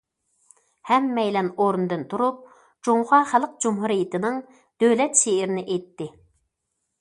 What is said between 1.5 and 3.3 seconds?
ئورنىدىن تۇرۇپ، جۇڭخۇا